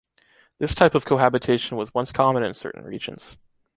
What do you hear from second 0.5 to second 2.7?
This type of cohabitation was once common in